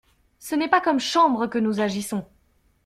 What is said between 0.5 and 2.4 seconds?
n'est pas comme Chambre que nous agissons!